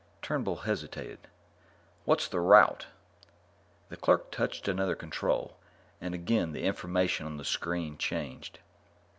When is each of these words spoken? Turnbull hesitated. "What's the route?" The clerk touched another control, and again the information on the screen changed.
Turnbull 0.23 0.55
hesitated. 0.65 1.27
"What's 2.05 2.27
the 2.27 2.39
route?" 2.39 2.87
The 3.89 3.97
clerk 3.97 4.31
touched 4.31 4.67
another 4.67 4.95
control, 4.95 5.57
and 6.01 6.15
again 6.15 6.53
the 6.53 6.63
information 6.63 7.27
on 7.27 7.37
the 7.37 7.45
screen 7.45 7.99
changed. 7.99 8.57